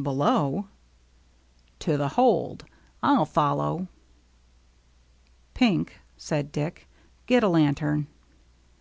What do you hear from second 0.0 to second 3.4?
"Below?" "To the hold. rU